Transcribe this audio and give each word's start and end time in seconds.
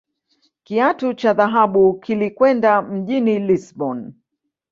Kiatu 0.63 1.13
cha 1.13 1.33
dhahabu 1.33 1.93
kilikwenda 1.99 2.81
mjini 2.81 3.39
Lisbon 3.39 4.13